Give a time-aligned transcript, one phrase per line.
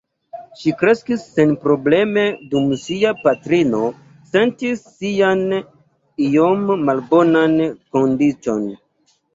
[0.59, 2.23] Ŝi kreskis senprobleme
[2.55, 3.83] dum sia patrino
[4.33, 5.45] sentis sian
[6.31, 8.69] iom malbonan kondiĉon.